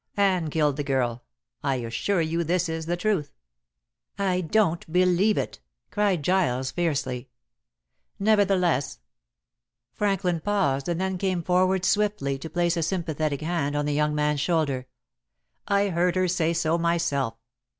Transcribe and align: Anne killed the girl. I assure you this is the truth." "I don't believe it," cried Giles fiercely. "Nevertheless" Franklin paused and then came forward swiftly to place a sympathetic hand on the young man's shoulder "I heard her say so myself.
Anne 0.17 0.49
killed 0.49 0.77
the 0.77 0.83
girl. 0.83 1.23
I 1.61 1.75
assure 1.75 2.21
you 2.21 2.43
this 2.43 2.67
is 2.67 2.87
the 2.87 2.97
truth." 2.97 3.35
"I 4.17 4.41
don't 4.41 4.91
believe 4.91 5.37
it," 5.37 5.59
cried 5.91 6.23
Giles 6.23 6.71
fiercely. 6.71 7.29
"Nevertheless" 8.17 8.97
Franklin 9.93 10.39
paused 10.39 10.89
and 10.89 10.99
then 10.99 11.19
came 11.19 11.43
forward 11.43 11.85
swiftly 11.85 12.39
to 12.39 12.49
place 12.49 12.75
a 12.75 12.81
sympathetic 12.81 13.41
hand 13.41 13.75
on 13.75 13.85
the 13.85 13.93
young 13.93 14.15
man's 14.15 14.39
shoulder 14.41 14.87
"I 15.67 15.89
heard 15.89 16.15
her 16.15 16.27
say 16.27 16.53
so 16.53 16.79
myself. 16.79 17.37